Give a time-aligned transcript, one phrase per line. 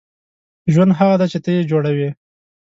[0.73, 2.09] •ژوند هغه دی چې ته یې جوړوې.